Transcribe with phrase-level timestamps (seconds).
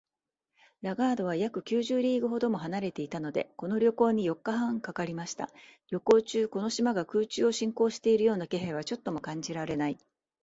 [0.81, 5.51] ラガードは約九十リーグほど離れていたので、この旅行には四日半かかりました。
[5.91, 9.99] 旅行中、この島が空中を進行しているような気配はちょっとも感じられない